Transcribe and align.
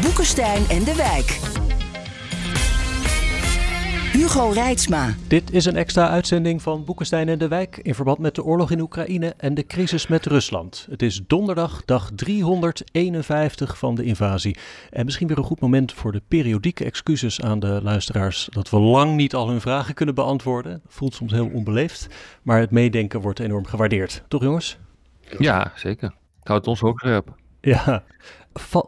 Boekenstein 0.00 0.68
en 0.68 0.84
de 0.84 0.94
Wijk. 0.94 1.38
Hugo 4.12 4.48
Reitsma. 4.48 5.14
Dit 5.28 5.52
is 5.52 5.64
een 5.64 5.76
extra 5.76 6.08
uitzending 6.08 6.62
van 6.62 6.84
Boekenstein 6.84 7.28
en 7.28 7.38
de 7.38 7.48
Wijk 7.48 7.76
in 7.76 7.94
verband 7.94 8.18
met 8.18 8.34
de 8.34 8.44
oorlog 8.44 8.70
in 8.70 8.80
Oekraïne 8.80 9.34
en 9.36 9.54
de 9.54 9.66
crisis 9.66 10.06
met 10.06 10.26
Rusland. 10.26 10.86
Het 10.90 11.02
is 11.02 11.22
donderdag, 11.26 11.84
dag 11.84 12.10
351 12.14 13.78
van 13.78 13.94
de 13.94 14.04
invasie. 14.04 14.56
En 14.90 15.04
misschien 15.04 15.26
weer 15.26 15.38
een 15.38 15.44
goed 15.44 15.60
moment 15.60 15.92
voor 15.92 16.12
de 16.12 16.22
periodieke 16.28 16.84
excuses 16.84 17.40
aan 17.40 17.58
de 17.58 17.80
luisteraars 17.82 18.48
dat 18.50 18.70
we 18.70 18.78
lang 18.78 19.16
niet 19.16 19.34
al 19.34 19.48
hun 19.48 19.60
vragen 19.60 19.94
kunnen 19.94 20.14
beantwoorden. 20.14 20.82
Voelt 20.86 21.14
soms 21.14 21.32
heel 21.32 21.50
onbeleefd, 21.52 22.06
maar 22.42 22.60
het 22.60 22.70
meedenken 22.70 23.20
wordt 23.20 23.38
enorm 23.38 23.66
gewaardeerd. 23.66 24.22
Toch 24.28 24.42
jongens? 24.42 24.78
Ja, 25.38 25.72
zeker. 25.74 26.14
Het 26.38 26.48
houdt 26.48 26.66
ons 26.66 26.82
ook 26.82 27.00
scherp. 27.00 27.34
Ja, 27.60 28.04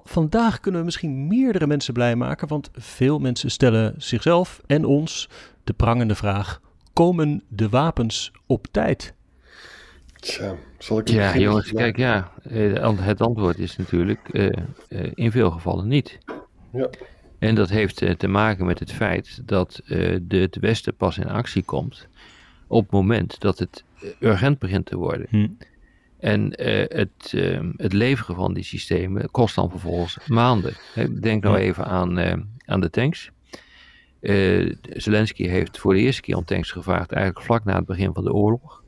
vandaag 0.05 0.61
kunnen 0.61 0.81
we 0.81 0.87
misschien 0.87 1.27
meerdere 1.27 1.67
mensen 1.67 1.95
blij 1.95 2.17
maken, 2.17 2.49
want 2.49 2.71
veel 2.75 3.19
mensen 3.19 3.51
stellen 3.51 3.95
zichzelf 3.97 4.61
en 4.67 4.85
ons 4.85 5.29
de 5.65 5.73
prangende 5.73 6.15
vraag: 6.15 6.61
komen 6.93 7.43
de 7.49 7.69
wapens 7.69 8.33
op 8.47 8.67
tijd? 8.71 9.15
Tja, 10.15 10.55
zal 10.79 10.99
ik 10.99 11.09
Ja, 11.09 11.37
jongens, 11.39 11.73
kijk, 11.73 11.97
ja, 11.97 12.33
eh, 12.43 12.99
het 12.99 13.21
antwoord 13.21 13.59
is 13.59 13.77
natuurlijk 13.77 14.21
uh, 14.33 14.53
uh, 14.89 15.11
in 15.15 15.31
veel 15.31 15.51
gevallen 15.51 15.89
niet. 15.89 16.19
Ja. 16.73 16.89
En 17.39 17.55
dat 17.55 17.69
heeft 17.69 18.03
uh, 18.03 18.11
te 18.11 18.29
maken 18.29 18.67
met 18.67 18.79
het 18.79 18.93
feit 18.93 19.43
dat 19.45 19.81
de, 19.87 20.25
het 20.29 20.57
Westen 20.57 20.97
pas 20.97 21.19
in 21.19 21.29
actie 21.29 21.63
komt 21.63 22.09
op 22.67 22.83
het 22.83 22.91
moment 22.91 23.41
dat 23.41 23.59
het 23.59 23.85
urgent 24.21 24.59
begint 24.59 24.87
te 24.87 24.97
worden. 24.97 25.27
Hm. 25.31 25.49
En 26.19 26.63
uh, 26.63 26.85
het, 26.89 27.33
uh, 27.35 27.61
het 27.77 27.93
leveren 27.93 28.35
van 28.35 28.55
die 28.55 28.65
systemen 28.65 29.31
kost 29.31 29.55
dan 29.55 29.71
vervolgens 29.71 30.19
maanden. 30.27 30.75
Denk 31.21 31.43
nou 31.43 31.57
even 31.57 31.85
aan, 31.85 32.19
uh, 32.19 32.33
aan 32.65 32.81
de 32.81 32.91
tanks. 32.91 33.31
Zelensky 34.81 35.47
heeft 35.47 35.79
voor 35.79 35.95
de 35.95 36.01
eerste 36.01 36.23
keer 36.23 36.37
om 36.37 36.45
tanks 36.45 36.71
gevraagd, 36.71 37.13
eigenlijk 37.13 37.47
vlak 37.47 37.65
na 37.65 37.77
het 37.77 37.87
begin 37.87 38.15
van 38.15 38.25
de 38.25 38.33
oorlog. 38.33 38.83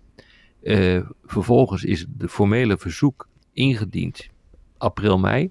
vervolgens 1.24 1.84
is 1.84 2.06
de 2.08 2.28
formele 2.28 2.78
verzoek 2.78 3.28
ingediend 3.52 4.28
april, 4.78 5.18
mei. 5.18 5.50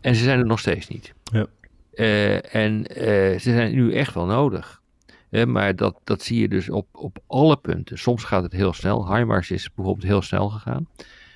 En 0.00 0.14
ze 0.14 0.22
zijn 0.22 0.38
er 0.38 0.46
nog 0.46 0.58
steeds 0.58 0.88
niet. 0.88 1.14
Ja. 1.32 1.46
en 2.40 2.84
ze 2.86 3.38
zijn 3.40 3.74
nu 3.74 3.92
echt 3.92 4.14
wel 4.14 4.26
nodig 4.26 4.81
maar 5.46 5.76
dat, 5.76 6.00
dat 6.04 6.22
zie 6.22 6.40
je 6.40 6.48
dus 6.48 6.70
op, 6.70 6.86
op 6.92 7.18
alle 7.26 7.56
punten. 7.56 7.98
Soms 7.98 8.24
gaat 8.24 8.42
het 8.42 8.52
heel 8.52 8.72
snel. 8.72 9.14
HIMARS 9.14 9.50
is 9.50 9.74
bijvoorbeeld 9.74 10.06
heel 10.06 10.22
snel 10.22 10.48
gegaan. 10.48 10.86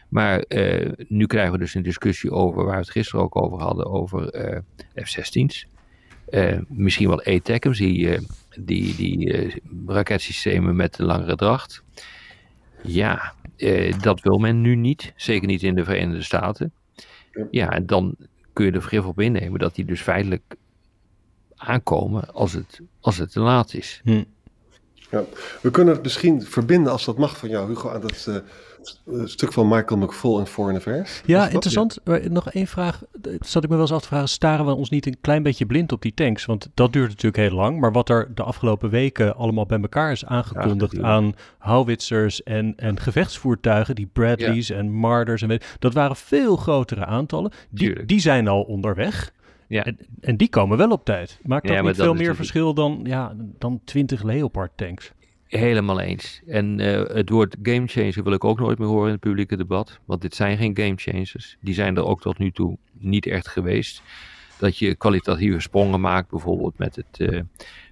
Maar 0.09 0.45
uh, 0.49 0.93
nu 1.09 1.27
krijgen 1.27 1.53
we 1.53 1.59
dus 1.59 1.75
een 1.75 1.83
discussie 1.83 2.31
over, 2.31 2.65
waar 2.65 2.75
we 2.75 2.81
het 2.81 2.91
gisteren 2.91 3.25
ook 3.25 3.37
over 3.37 3.59
hadden, 3.59 3.87
over 3.87 4.51
uh, 4.51 4.59
F-16's. 5.05 5.67
Uh, 6.31 6.59
misschien 6.69 7.09
wel 7.09 7.23
ATACMS, 7.23 7.79
die, 7.79 8.27
die, 8.61 8.97
die 8.97 9.63
raketsystemen 9.87 10.77
met 10.77 10.99
een 10.99 11.07
langere 11.07 11.37
dracht. 11.37 11.83
Ja, 12.83 13.35
dat 14.01 14.21
wil 14.21 14.39
men 14.39 14.61
nu 14.61 14.75
niet. 14.75 15.13
Zeker 15.17 15.47
niet 15.47 15.63
in 15.63 15.75
de 15.75 15.85
Verenigde 15.85 16.23
Staten. 16.23 16.73
Ja, 17.51 17.71
en 17.71 17.87
dan 17.87 18.17
kun 18.53 18.65
je 18.65 18.73
er 18.73 18.81
vergif 18.81 19.05
op 19.05 19.21
innemen 19.21 19.59
dat 19.59 19.75
die 19.75 19.85
dus 19.85 20.01
feitelijk 20.01 20.57
aankomen 21.57 22.35
als 22.35 22.53
het, 22.53 22.81
als 23.01 23.19
het 23.19 23.33
te 23.33 23.41
laat 23.41 23.75
is. 23.75 24.01
Hm. 24.05 24.23
Ja, 25.11 25.25
we 25.63 25.71
kunnen 25.71 25.95
het 25.95 26.03
misschien 26.03 26.43
verbinden, 26.43 26.93
als 26.93 27.05
dat 27.05 27.19
mag 27.19 27.37
van 27.37 27.49
jou, 27.49 27.69
Hugo, 27.69 27.91
aan 27.91 28.01
dat 28.01 28.27
uh, 28.29 29.25
stuk 29.25 29.53
van 29.53 29.69
Michael 29.69 30.01
McFall 30.01 30.39
in 30.39 30.47
Foreign 30.47 30.79
Affairs. 30.79 31.23
Ja, 31.25 31.49
interessant. 31.49 31.99
Ja. 32.05 32.19
Nog 32.29 32.51
één 32.51 32.67
vraag. 32.67 33.03
Zat 33.41 33.65
ik 33.65 33.69
me 33.69 33.75
wel 33.75 33.85
eens 33.85 33.95
af 33.95 34.01
te 34.01 34.09
vragen, 34.09 34.29
staren 34.29 34.67
we 34.67 34.75
ons 34.75 34.91
niet 34.91 35.07
een 35.07 35.17
klein 35.21 35.43
beetje 35.43 35.67
blind 35.67 35.93
op 35.93 36.03
die 36.03 36.15
tanks? 36.15 36.45
Want 36.45 36.69
dat 36.75 36.93
duurt 36.93 37.09
natuurlijk 37.09 37.37
heel 37.37 37.59
lang. 37.59 37.81
Maar 37.81 37.93
wat 37.93 38.09
er 38.09 38.35
de 38.35 38.43
afgelopen 38.43 38.91
weken 38.91 39.37
allemaal 39.37 39.67
bij 39.67 39.81
elkaar 39.81 40.13
is 40.13 40.25
aangekondigd 40.25 40.93
ja, 40.93 41.03
aan 41.03 41.35
howitzers 41.59 42.43
en, 42.43 42.73
en 42.77 43.01
gevechtsvoertuigen, 43.01 43.95
die 43.95 44.11
Bradleys 44.13 44.71
en 44.71 44.93
Marders, 44.93 45.43
en 45.43 45.49
weet, 45.49 45.77
dat 45.79 45.95
waren 45.95 46.17
veel 46.17 46.57
grotere 46.57 47.05
aantallen. 47.05 47.53
Die, 47.71 48.05
die 48.05 48.21
zijn 48.21 48.49
al 48.49 48.63
onderweg. 48.63 49.33
Ja. 49.69 49.85
En, 49.85 49.99
en, 50.21 50.37
die 50.37 50.49
komen 50.49 50.79
wel 50.79 50.91
op 50.91 51.05
tijd. 51.05 51.39
Maakt 51.43 51.67
dat 51.67 51.77
ja, 51.77 51.83
niet 51.83 51.97
veel 51.97 52.15
meer 52.15 52.37
verschil 52.37 52.75
dan, 52.75 53.01
ja, 53.03 53.35
dan 53.59 53.81
20 53.85 54.23
Leopard 54.23 54.71
tanks? 54.75 55.13
Helemaal 55.47 56.01
eens. 56.01 56.43
En 56.47 56.81
eh, 56.81 57.15
het 57.17 57.29
woord 57.29 57.57
game 57.63 57.87
changer 57.87 58.23
wil 58.23 58.33
ik 58.33 58.45
ook 58.45 58.59
nooit 58.59 58.79
meer 58.79 58.89
horen 58.89 59.07
in 59.07 59.13
het 59.13 59.21
publieke 59.21 59.57
debat. 59.57 60.01
Want 60.05 60.21
dit 60.21 60.35
zijn 60.35 60.57
geen 60.57 60.77
game 60.77 60.97
changers. 60.97 61.57
Die 61.61 61.75
zijn 61.75 61.97
er 61.97 62.05
ook 62.05 62.21
tot 62.21 62.39
nu 62.39 62.51
toe 62.51 62.79
niet 62.93 63.27
echt 63.27 63.49
geweest. 63.49 64.03
Dat 64.59 64.79
je 64.79 64.95
kwalitatieve 64.95 65.61
sprongen 65.61 66.01
maakt, 66.01 66.31
bijvoorbeeld 66.31 66.79
met 66.79 66.97
het 66.97 67.31
eh, 67.31 67.41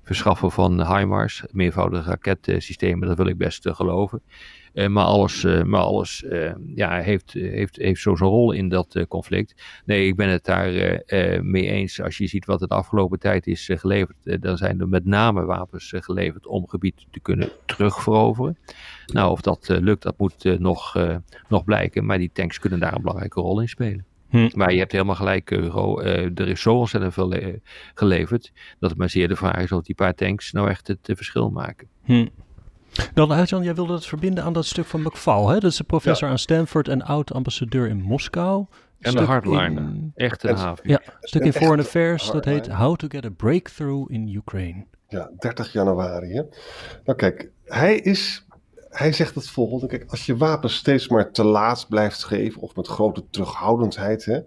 verschaffen 0.02 0.50
van 0.50 0.96
HIMARS, 0.96 1.44
meervoudige 1.50 2.10
raketsystemen, 2.10 3.08
dat 3.08 3.16
wil 3.16 3.26
ik 3.26 3.38
best 3.38 3.66
eh, 3.66 3.74
geloven. 3.74 4.22
Eh, 4.74 4.88
maar 4.88 5.04
alles, 5.04 5.44
eh, 5.44 5.62
maar 5.62 5.80
alles 5.80 6.24
eh, 6.24 6.52
ja, 6.74 7.00
heeft, 7.00 7.32
heeft, 7.32 7.76
heeft 7.76 8.00
zo 8.00 8.14
zijn 8.14 8.30
rol 8.30 8.52
in 8.52 8.68
dat 8.68 9.04
conflict. 9.08 9.62
Nee, 9.84 10.06
ik 10.06 10.16
ben 10.16 10.28
het 10.28 10.44
daar 10.44 10.72
mee 11.44 11.66
eens. 11.66 12.00
Als 12.00 12.18
je 12.18 12.26
ziet 12.26 12.44
wat 12.44 12.62
er 12.62 12.68
de 12.68 12.74
afgelopen 12.74 13.18
tijd 13.18 13.46
is 13.46 13.70
geleverd, 13.72 14.42
dan 14.42 14.56
zijn 14.56 14.80
er 14.80 14.88
met 14.88 15.04
name 15.04 15.44
wapens 15.44 15.92
geleverd 15.96 16.46
om 16.46 16.68
gebied 16.68 17.06
te 17.10 17.20
kunnen 17.20 17.48
terugveroveren. 17.66 18.58
Nou, 19.06 19.30
of 19.30 19.40
dat 19.40 19.68
lukt, 19.68 20.02
dat 20.02 20.18
moet 20.18 20.58
nog, 20.58 20.96
nog 21.48 21.64
blijken. 21.64 22.06
Maar 22.06 22.18
die 22.18 22.30
tanks 22.32 22.58
kunnen 22.58 22.80
daar 22.80 22.94
een 22.94 23.00
belangrijke 23.00 23.41
rol 23.41 23.60
in 23.60 23.68
spelen. 23.68 24.04
Hm. 24.28 24.50
Maar 24.54 24.72
je 24.72 24.78
hebt 24.78 24.92
helemaal 24.92 25.14
gelijk, 25.14 25.50
Hugo. 25.50 26.00
Er 26.00 26.48
is 26.48 26.60
zo 26.60 26.74
ontzettend 26.74 27.14
veel 27.14 27.28
le- 27.28 27.60
geleverd. 27.94 28.52
Dat 28.78 28.91
het 28.91 28.98
maar 28.98 29.10
zeer 29.10 29.28
de 29.28 29.36
vraag 29.36 29.62
is 29.62 29.72
of 29.72 29.82
die 29.82 29.94
paar 29.94 30.14
tanks 30.14 30.52
nou 30.52 30.68
echt 30.68 30.88
het 30.88 30.98
verschil 31.14 31.50
maken. 31.50 31.88
Hm. 32.04 32.26
Dan, 33.15 33.32
Uitjan, 33.32 33.62
jij 33.62 33.75
wilde 33.75 33.93
het 33.93 34.06
verbinden 34.06 34.44
aan 34.44 34.53
dat 34.53 34.66
stuk 34.66 34.87
van 34.87 35.03
McFall, 35.03 35.47
hè? 35.47 35.53
Dat 35.60 35.71
is 35.72 35.78
een 35.78 35.87
professor 35.87 36.28
aan 36.28 36.38
Stanford 36.38 36.88
en 36.88 37.03
oud-ambassadeur 37.03 37.88
in 37.88 38.03
Moskou. 38.03 38.66
En 39.00 39.12
de 39.15 39.21
hardliner. 39.22 39.66
in- 39.82 40.12
Echt 40.15 40.43
een 40.43 40.50
Het- 40.50 40.59
haven. 40.59 40.88
Ja, 40.88 41.00
een 41.04 41.12
stuk 41.28 41.44
in 41.44 41.53
Foreign 41.53 41.81
Affairs, 41.81 42.31
dat 42.31 42.44
heet. 42.44 42.69
How 42.69 42.97
to 42.97 43.06
Get 43.10 43.25
a 43.25 43.31
Breakthrough 43.37 44.10
in 44.12 44.28
Ukraine. 44.28 44.84
Ja, 45.09 45.31
30 45.38 45.72
januari. 45.72 46.28
Hè? 46.33 46.43
Nou 47.04 47.19
kijk, 47.19 47.50
hij, 47.65 47.97
is, 47.97 48.44
hij 48.94 49.12
zegt 49.12 49.34
het 49.34 49.49
volgende. 49.49 49.87
Kijk, 49.87 50.10
als 50.10 50.27
je 50.27 50.37
wapens 50.37 50.75
steeds 50.75 51.09
maar 51.09 51.31
te 51.31 51.44
laat 51.44 51.87
blijft 51.88 52.25
geven 52.25 52.60
of 52.60 52.77
met 52.77 52.87
grote 52.87 53.25
terughoudendheid, 53.31 54.25
hè, 54.25 54.41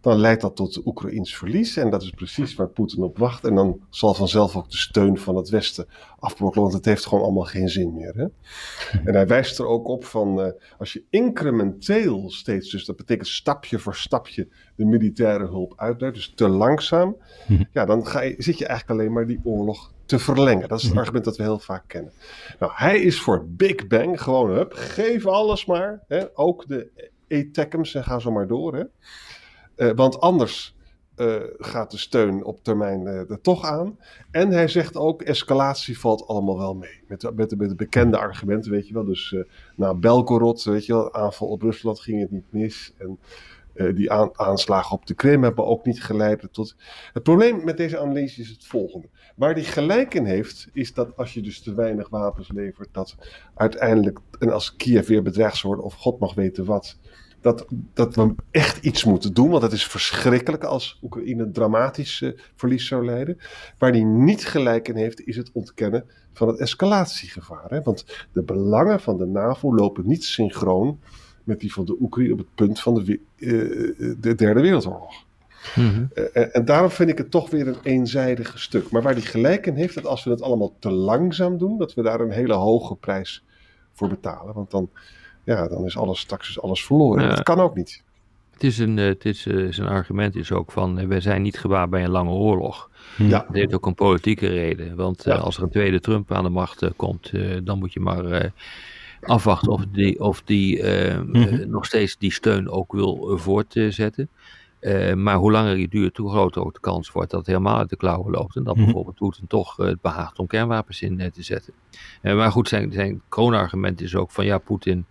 dan 0.00 0.18
leidt 0.18 0.40
dat 0.40 0.56
tot 0.56 0.86
Oekraïns 0.86 1.36
verlies. 1.36 1.76
En 1.76 1.90
dat 1.90 2.02
is 2.02 2.10
precies 2.10 2.54
waar 2.54 2.68
Poetin 2.68 3.02
op 3.02 3.18
wacht. 3.18 3.44
En 3.44 3.54
dan 3.54 3.80
zal 3.90 4.14
vanzelf 4.14 4.56
ook 4.56 4.70
de 4.70 4.76
steun 4.76 5.18
van 5.18 5.36
het 5.36 5.48
Westen 5.48 5.86
afbrokkelen, 6.18 6.64
want 6.64 6.76
het 6.76 6.84
heeft 6.84 7.06
gewoon 7.06 7.24
allemaal 7.24 7.44
geen 7.44 7.68
zin 7.68 7.94
meer. 7.94 8.14
Hè? 8.14 8.26
En 9.08 9.14
hij 9.14 9.26
wijst 9.26 9.58
er 9.58 9.66
ook 9.66 9.88
op 9.88 10.04
van, 10.04 10.40
eh, 10.40 10.52
als 10.78 10.92
je 10.92 11.04
incrementeel 11.10 12.30
steeds, 12.30 12.70
dus 12.70 12.84
dat 12.84 12.96
betekent 12.96 13.28
stapje 13.28 13.78
voor 13.78 13.94
stapje, 13.94 14.48
de 14.76 14.84
militaire 14.84 15.46
hulp 15.46 15.72
uitbreidt, 15.76 16.16
dus 16.16 16.32
te 16.34 16.48
langzaam, 16.48 17.16
ja, 17.72 17.84
dan 17.84 18.06
ga 18.06 18.20
je, 18.20 18.34
zit 18.38 18.58
je 18.58 18.66
eigenlijk 18.66 19.00
alleen 19.00 19.12
maar 19.12 19.26
die 19.26 19.40
oorlog 19.44 19.92
te 20.10 20.18
verlengen. 20.18 20.68
Dat 20.68 20.78
is 20.78 20.84
het 20.88 20.96
argument 20.96 21.24
dat 21.24 21.36
we 21.36 21.42
heel 21.42 21.58
vaak 21.58 21.84
kennen. 21.86 22.12
Nou, 22.58 22.72
hij 22.74 23.00
is 23.00 23.20
voor 23.20 23.44
Big 23.48 23.86
Bang, 23.86 24.22
gewoon 24.22 24.50
hup, 24.50 24.72
geef 24.72 25.26
alles 25.26 25.64
maar. 25.66 26.04
Hè? 26.08 26.24
Ook 26.34 26.66
de 26.68 27.08
ETECM's 27.26 27.94
en 27.94 28.04
ga 28.04 28.18
zo 28.18 28.30
maar 28.30 28.46
door. 28.46 28.74
Hè? 28.74 28.84
Eh, 29.74 29.96
want 29.96 30.20
anders 30.20 30.76
eh, 31.16 31.36
gaat 31.58 31.90
de 31.90 31.98
steun 31.98 32.44
op 32.44 32.64
termijn 32.64 33.06
eh, 33.06 33.30
er 33.30 33.40
toch 33.40 33.64
aan. 33.64 33.98
En 34.30 34.50
hij 34.50 34.68
zegt 34.68 34.96
ook, 34.96 35.22
escalatie 35.22 35.98
valt 35.98 36.26
allemaal 36.26 36.58
wel 36.58 36.74
mee. 36.74 37.00
Met, 37.08 37.20
de- 37.20 37.32
met, 37.32 37.50
de, 37.50 37.56
met 37.56 37.68
de 37.68 37.74
bekende 37.74 38.18
argumenten, 38.18 38.70
weet 38.70 38.88
je 38.88 38.94
wel. 38.94 39.04
Dus 39.04 39.34
na 39.76 39.94
Belgorod, 39.94 40.62
weet 40.64 40.86
je 40.86 40.92
wel, 40.92 41.14
aanval 41.14 41.48
op 41.48 41.62
Rusland 41.62 42.00
ging 42.00 42.20
het 42.20 42.30
niet 42.30 42.52
mis. 42.52 42.94
En 42.98 43.18
eh, 43.80 43.94
die 43.94 44.10
aan- 44.10 44.30
aanslagen 44.32 44.96
op 44.96 45.06
de 45.06 45.14
Krim 45.14 45.42
hebben 45.42 45.66
ook 45.66 45.84
niet 45.84 46.02
geleid 46.02 46.48
tot... 46.52 46.76
Het 47.12 47.22
probleem 47.22 47.64
met 47.64 47.76
deze 47.76 47.98
analyse 47.98 48.40
is 48.40 48.48
het 48.48 48.66
volgende. 48.66 49.08
Waar 49.36 49.52
hij 49.52 49.64
gelijk 49.64 50.14
in 50.14 50.24
heeft, 50.24 50.68
is 50.72 50.94
dat 50.94 51.16
als 51.16 51.34
je 51.34 51.40
dus 51.40 51.60
te 51.60 51.74
weinig 51.74 52.08
wapens 52.08 52.50
levert, 52.52 52.88
dat 52.92 53.16
uiteindelijk, 53.54 54.18
en 54.38 54.52
als 54.52 54.76
Kiev 54.76 55.08
weer 55.08 55.22
bedreigd 55.22 55.62
worden, 55.62 55.84
of 55.84 55.94
God 55.94 56.18
mag 56.18 56.34
weten 56.34 56.64
wat, 56.64 56.98
dat, 57.40 57.66
dat 57.94 58.14
we 58.14 58.34
echt 58.50 58.84
iets 58.84 59.04
moeten 59.04 59.34
doen. 59.34 59.50
Want 59.50 59.62
het 59.62 59.72
is 59.72 59.86
verschrikkelijk 59.86 60.64
als 60.64 60.98
Oekraïne 61.02 61.50
dramatisch 61.50 62.20
uh, 62.20 62.38
verlies 62.56 62.86
zou 62.86 63.04
leiden. 63.04 63.38
Waar 63.78 63.90
hij 63.90 64.04
niet 64.04 64.46
gelijk 64.46 64.88
in 64.88 64.96
heeft, 64.96 65.26
is 65.26 65.36
het 65.36 65.50
ontkennen 65.52 66.04
van 66.32 66.48
het 66.48 66.58
escalatiegevaar. 66.58 67.70
Hè? 67.70 67.82
Want 67.82 68.26
de 68.32 68.42
belangen 68.42 69.00
van 69.00 69.16
de 69.16 69.26
NAVO 69.26 69.74
lopen 69.74 70.06
niet 70.06 70.24
synchroon 70.24 71.00
met 71.44 71.60
die 71.60 71.72
van 71.72 71.84
de 71.84 71.96
Oekraïne 72.00 72.32
op 72.32 72.38
het 72.38 72.54
punt 72.54 72.80
van 72.80 72.94
de, 72.94 73.20
uh, 73.36 74.16
de 74.20 74.34
Derde 74.34 74.60
Wereldoorlog. 74.60 75.24
Mm 75.74 76.08
en 76.52 76.64
daarom 76.64 76.90
vind 76.90 77.10
ik 77.10 77.18
het 77.18 77.30
toch 77.30 77.50
weer 77.50 77.68
een 77.68 77.78
eenzijdig 77.82 78.60
stuk. 78.60 78.90
Maar 78.90 79.02
waar 79.02 79.12
hij 79.12 79.22
gelijk 79.22 79.66
in 79.66 79.74
heeft, 79.74 79.94
dat 79.94 80.06
als 80.06 80.24
we 80.24 80.30
het 80.30 80.42
allemaal 80.42 80.72
te 80.78 80.90
langzaam 80.90 81.58
doen, 81.58 81.78
dat 81.78 81.94
we 81.94 82.02
daar 82.02 82.20
een 82.20 82.30
hele 82.30 82.54
hoge 82.54 82.94
prijs 82.94 83.44
voor 83.92 84.08
betalen. 84.08 84.54
Want 84.54 84.70
dan, 84.70 84.90
ja, 85.44 85.68
dan 85.68 85.84
is 85.84 85.96
alles 85.96 86.20
straks 86.20 86.60
alles 86.60 86.84
verloren. 86.84 87.28
Dat 87.28 87.42
kan 87.42 87.60
ook 87.60 87.74
niet. 87.74 88.02
Het 88.52 88.64
is 88.64 88.78
een, 88.78 88.96
het 88.96 89.24
is, 89.24 89.42
zijn 89.70 89.88
argument 89.88 90.36
is 90.36 90.52
ook 90.52 90.72
van, 90.72 91.08
we 91.08 91.20
zijn 91.20 91.42
niet 91.42 91.58
gewaar 91.58 91.88
bij 91.88 92.04
een 92.04 92.10
lange 92.10 92.32
oorlog. 92.32 92.90
Ja. 93.16 93.28
Dat 93.28 93.56
heeft 93.56 93.74
ook 93.74 93.86
een 93.86 93.94
politieke 93.94 94.46
reden. 94.46 94.96
Want 94.96 95.26
als 95.26 95.56
er 95.56 95.62
een 95.62 95.70
tweede 95.70 96.00
Trump 96.00 96.32
aan 96.32 96.44
de 96.44 96.50
macht 96.50 96.90
komt, 96.96 97.32
dan 97.64 97.78
moet 97.78 97.92
je 97.92 98.00
maar 98.00 98.52
afwachten 99.20 99.72
of 99.72 99.84
die, 99.92 100.20
of 100.20 100.42
die 100.42 100.82
mm 100.82 101.70
nog 101.70 101.86
steeds 101.86 102.18
die 102.18 102.32
steun 102.32 102.70
ook 102.70 102.92
wil 102.92 103.38
voortzetten. 103.38 104.28
Uh, 104.80 105.14
maar 105.14 105.36
hoe 105.36 105.50
langer 105.50 105.74
die 105.74 105.88
duurt, 105.88 106.16
hoe 106.16 106.30
groter 106.30 106.64
ook 106.64 106.74
de 106.74 106.80
kans 106.80 107.12
wordt 107.12 107.30
dat 107.30 107.38
het 107.38 107.48
helemaal 107.48 107.78
uit 107.78 107.90
de 107.90 107.96
klauwen 107.96 108.32
loopt. 108.32 108.56
En 108.56 108.64
dat 108.64 108.74
mm 108.74 108.82
-hmm. 108.82 108.84
bijvoorbeeld 108.84 109.16
Poetin 109.16 109.46
toch 109.46 109.78
uh, 109.78 109.86
het 109.86 110.00
behaagt 110.00 110.38
om 110.38 110.46
kernwapens 110.46 111.02
in 111.02 111.20
uh, 111.20 111.26
te 111.26 111.42
zetten. 111.42 111.72
maar 112.22 112.52
goed, 112.52 112.68
zijn, 112.68 112.92
zijn 112.92 113.22
kroonargument 113.28 114.00
is 114.00 114.14
ook 114.14 114.30
van 114.30 114.44
ja, 114.44 114.58
Poetin 114.58 115.04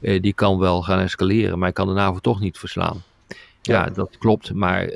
die 0.00 0.32
kan 0.32 0.58
wel 0.58 0.82
gaan 0.82 0.98
escaleren, 0.98 1.52
maar 1.52 1.62
hij 1.62 1.72
kan 1.72 1.86
de 1.86 1.92
NAVO 1.92 2.18
toch 2.18 2.40
niet 2.40 2.58
verslaan. 2.58 3.02
Ja, 3.62 3.84
ja 3.84 3.90
dat 3.90 4.18
klopt, 4.18 4.54
maar 4.54 4.90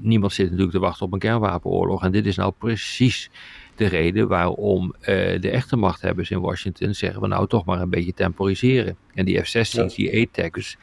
niemand 0.00 0.32
zit 0.32 0.46
natuurlijk 0.46 0.72
te 0.72 0.78
wachten 0.78 1.06
op 1.06 1.12
een 1.12 1.18
kernwapenoorlog. 1.18 2.04
En 2.04 2.12
dit 2.12 2.26
is 2.26 2.36
nou 2.36 2.52
precies 2.58 3.30
de 3.76 3.86
reden 3.86 4.28
waarom 4.28 4.94
de 5.40 5.50
echte 5.50 5.76
machthebbers 5.76 6.30
in 6.30 6.40
Washington 6.40 6.94
zeggen 6.94 7.20
we 7.20 7.26
nou 7.26 7.48
toch 7.48 7.64
maar 7.64 7.80
een 7.80 7.90
beetje 7.90 8.14
temporiseren. 8.14 8.96
En 9.14 9.24
die 9.24 9.40
F-16's, 9.40 9.72
ja. 9.72 9.86
die 9.86 10.20
A-taggers 10.20 10.76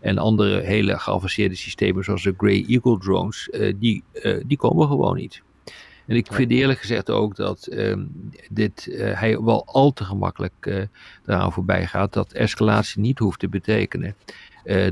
en 0.00 0.18
andere 0.18 0.60
hele 0.60 0.98
geavanceerde 0.98 1.54
systemen 1.54 2.04
zoals 2.04 2.22
de 2.22 2.34
Grey 2.36 2.64
Eagle 2.68 2.98
drones, 2.98 3.48
uh, 3.52 3.74
die, 3.76 4.02
uh, 4.12 4.40
die 4.46 4.56
komen 4.56 4.88
gewoon 4.88 5.16
niet. 5.16 5.42
En 6.06 6.16
ik 6.16 6.32
vind 6.32 6.50
eerlijk 6.50 6.78
gezegd 6.78 7.10
ook 7.10 7.36
dat 7.36 7.68
uh, 7.70 7.96
dit, 8.50 8.86
uh, 8.90 9.20
hij 9.20 9.40
wel 9.40 9.66
al 9.66 9.92
te 9.92 10.04
gemakkelijk 10.04 10.88
eraan 11.26 11.52
voorbij 11.52 11.86
gaat 11.86 12.12
dat 12.12 12.32
escalatie 12.32 13.00
niet 13.00 13.18
hoeft 13.18 13.38
te 13.38 13.48
betekenen 13.48 14.14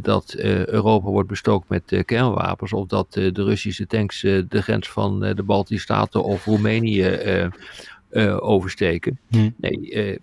dat 0.02 0.34
Europa 0.67 1.08
wordt 1.08 1.28
bestookt 1.28 1.69
met 1.69 2.02
kernwapens 2.05 2.73
of 2.73 2.87
dat 2.87 3.12
de 3.12 3.44
Russische 3.44 3.87
tanks 3.87 4.20
de 4.20 4.46
grens 4.49 4.88
van 4.88 5.20
de 5.20 5.43
Baltische 5.43 5.82
Staten 5.82 6.25
of 6.25 6.44
Roemenië 6.44 7.20
oversteken. 8.40 9.19
Hmm. 9.28 9.55
Nee, 9.56 10.20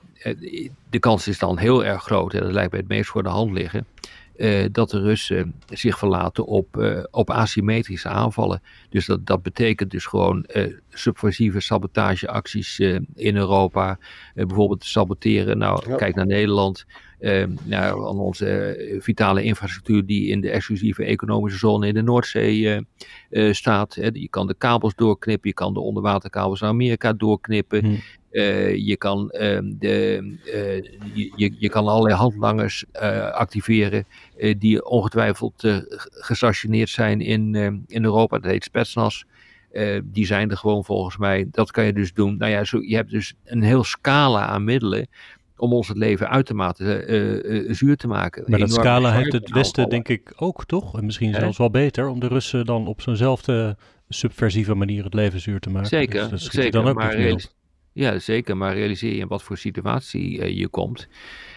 de 0.90 1.00
kans 1.00 1.28
is 1.28 1.40
dan 1.40 1.58
heel 1.58 1.86
erg 1.86 2.04
groot, 2.04 2.32
hè, 2.32 2.40
dat 2.40 2.52
lijkt 2.52 2.72
mij 2.72 2.80
het 2.80 2.90
meest 2.90 3.10
voor 3.10 3.24
de 3.24 3.30
hand 3.30 3.52
liggen, 3.52 3.86
uh, 4.36 4.66
dat 4.72 4.90
de 4.90 5.00
Russen 5.00 5.54
zich 5.70 5.98
verlaten 5.98 6.46
op, 6.46 6.78
uh, 6.78 7.04
op 7.12 7.30
asymmetrische 7.30 8.08
aanvallen. 8.08 8.62
Dus 8.90 9.06
dat, 9.06 9.26
dat 9.26 9.44
betekent 9.44 9.92
dus 9.92 10.06
gewoon 10.06 10.46
uh, 10.56 10.74
subversieve 10.90 11.60
sabotageacties 11.60 12.80
in 13.16 13.36
Europa. 13.36 13.98
bijvoorbeeld 14.34 14.84
saboteren. 14.84 15.58
Nou, 15.58 15.90
ja. 15.90 15.96
kijk 15.96 16.16
naar 16.16 16.26
Nederland. 16.26 16.86
Naar 17.64 17.92
aan 17.92 18.20
onze 18.20 18.78
vitale 19.00 19.44
infrastructuur 19.44 20.06
die 20.06 20.28
in 20.28 20.42
de 20.42 20.50
exclusieve 20.50 21.04
economische 21.04 21.60
zone 21.60 21.88
in 21.88 21.94
de 21.94 22.02
Noordzee 22.02 22.86
staat. 23.52 23.94
je 24.14 24.28
kan 24.30 24.48
de 24.48 24.56
kabels 24.58 24.96
doorknippen, 24.96 25.50
je 25.50 25.56
kan 25.56 25.74
de 25.74 25.80
onderwaterkabels 25.80 26.60
naar 26.60 26.70
Amerika 26.70 27.14
doorknippen. 27.14 27.86
Hmm. 27.86 28.00
Uh, 28.34 28.76
je, 28.76 28.98
kan, 28.98 29.32
uh, 29.34 29.60
de, 29.64 30.22
uh, 30.46 30.82
je, 31.36 31.54
je 31.58 31.70
kan 31.70 31.88
allerlei 31.88 32.16
handlangers 32.16 32.86
activeren 33.32 34.06
die 34.58 34.86
ongetwijfeld 34.86 35.84
gestationeerd 36.10 36.90
zijn 36.90 37.22
in, 37.22 37.56
in 37.88 38.04
Europa. 38.04 38.40
Dat 38.40 38.52
heet 38.52 38.64
Spetsnaz. 38.64 39.24
die 40.04 40.26
zijn 40.26 40.52
er 40.52 40.58
gewoon 40.58 40.84
volgens 40.84 41.18
mij. 41.18 41.48
Dat 41.52 41.72
kan 41.72 41.86
je 41.86 41.94
dus 41.94 42.14
doen. 42.14 42.38
Nou 42.38 42.52
ja, 42.52 42.64
zo, 42.64 42.82
je 42.82 42.96
hebt 42.96 43.12
dus 43.12 43.34
een 43.44 43.64
heel 43.64 43.84
scala 43.84 44.46
aan 44.46 44.64
middelen 44.64 45.08
om 45.64 45.74
ons 45.74 45.88
het 45.88 45.98
leven 45.98 46.30
uitermate 46.30 47.68
zuur 47.70 47.98
te 47.98 48.08
maken. 48.08 48.44
Maar 48.48 48.60
dat 48.60 48.74
scala 48.74 49.14
heeft 49.14 49.32
het 49.32 49.50
Westen 49.50 49.90
denk 49.90 50.08
ik 50.08 50.34
ook, 50.36 50.66
toch? 50.66 50.98
En 50.98 51.06
misschien 51.06 51.34
zelfs 51.34 51.58
wel 51.58 51.70
beter 51.70 52.08
om 52.08 52.20
de 52.20 52.28
Russen 52.28 52.66
dan 52.66 52.88
op 52.88 53.02
zo'nzelfde 53.02 53.78
subversieve 54.10 54.74
manier 54.74 55.04
het 55.04 55.14
leven 55.14 55.40
zuur 55.40 55.60
te 55.60 55.70
maken. 55.70 55.88
Zeker, 55.88 56.30
dus 56.30 56.50
zeker. 56.50 56.72
Dan 56.72 56.88
ook 56.88 56.96
maar 56.96 57.36
ja, 57.94 58.20
zeker. 58.20 58.58
Maar 58.58 58.74
realiseer 58.74 59.14
je 59.14 59.20
in 59.20 59.28
wat 59.28 59.44
voor 59.44 59.58
situatie 59.58 60.38
uh, 60.38 60.58
je 60.58 60.68
komt. 60.68 61.08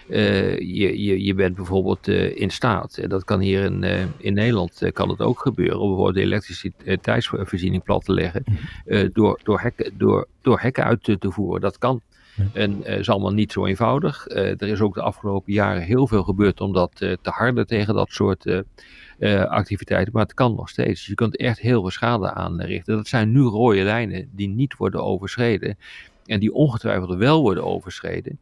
Uh, 0.08 0.58
je, 0.58 1.02
je, 1.02 1.24
je 1.24 1.34
bent 1.34 1.54
bijvoorbeeld 1.54 2.08
uh, 2.08 2.36
in 2.36 2.50
staat, 2.50 2.96
en 2.96 3.08
dat 3.08 3.24
kan 3.24 3.40
hier 3.40 3.64
in, 3.64 3.84
in 4.18 4.34
Nederland 4.34 4.90
kan 4.92 5.08
het 5.08 5.20
ook 5.20 5.40
gebeuren, 5.40 5.80
om 5.80 5.86
bijvoorbeeld 5.86 6.16
de 6.16 6.22
elektriciteitsvoorziening 6.22 7.82
plat 7.82 8.04
te 8.04 8.12
leggen, 8.12 8.44
door, 9.12 9.40
door, 9.42 9.60
hekken, 9.60 9.92
door, 9.98 10.26
door 10.42 10.60
hekken 10.60 10.84
uit 10.84 11.04
te, 11.04 11.18
te 11.18 11.30
voeren. 11.30 11.60
Dat 11.60 11.78
kan. 11.78 12.00
En 12.52 12.80
uh, 12.80 12.98
is 12.98 13.08
allemaal 13.08 13.32
niet 13.32 13.52
zo 13.52 13.66
eenvoudig. 13.66 14.28
Uh, 14.28 14.36
er 14.36 14.62
is 14.62 14.80
ook 14.80 14.94
de 14.94 15.02
afgelopen 15.02 15.52
jaren 15.52 15.82
heel 15.82 16.06
veel 16.06 16.22
gebeurd 16.22 16.60
om 16.60 16.72
dat 16.72 17.00
uh, 17.00 17.12
te 17.22 17.30
harden 17.30 17.66
tegen 17.66 17.94
dat 17.94 18.10
soort 18.10 18.64
activiteiten. 19.48 20.12
Maar 20.12 20.22
het 20.22 20.34
kan 20.34 20.54
nog 20.54 20.68
steeds. 20.68 20.88
Dus 21.00 21.06
je 21.06 21.14
kunt 21.14 21.36
echt 21.36 21.60
heel 21.60 21.80
veel 21.80 21.90
schade 21.90 22.32
aanrichten. 22.32 22.96
Dat 22.96 23.08
zijn 23.08 23.32
nu 23.32 23.40
rode 23.40 23.82
lijnen 23.82 24.28
die 24.32 24.48
niet 24.48 24.76
worden 24.76 25.04
overschreden. 25.04 25.78
En 26.24 26.40
die 26.40 26.52
ongetwijfeld 26.52 27.14
wel 27.14 27.40
worden 27.40 27.64
overschreden. 27.64 28.38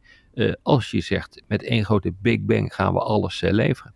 als 0.61 0.91
je 0.91 1.01
zegt 1.01 1.41
met 1.47 1.63
één 1.63 1.85
grote 1.85 2.13
Big 2.21 2.39
Bang 2.41 2.75
gaan 2.75 2.93
we 2.93 2.99
alles 2.99 3.41
leveren. 3.41 3.93